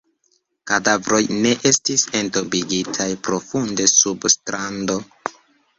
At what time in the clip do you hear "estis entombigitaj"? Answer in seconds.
1.71-3.09